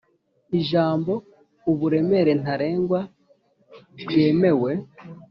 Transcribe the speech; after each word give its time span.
Ijambo 0.59 1.13
"uburemere 1.71 2.31
ntarengwa 2.41 2.99
bwemewe" 4.01 4.71